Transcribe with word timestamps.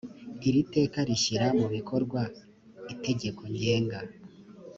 iri 0.47 0.61
teka 0.73 0.99
rishyira 1.09 1.47
mu 1.59 1.67
bikorwa 1.75 2.21
itegeko 2.93 3.41
ngenga 3.53 3.99